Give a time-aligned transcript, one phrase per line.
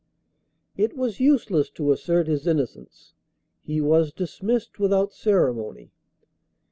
[0.77, 3.13] It was useless to assert his innocence;
[3.61, 5.91] he was dismissed without ceremony.